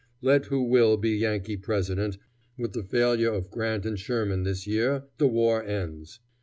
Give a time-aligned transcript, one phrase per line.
[0.23, 2.17] Let who will be Yankee President,
[2.57, 6.19] with the failure of Grant and Sherman this year, the war ends.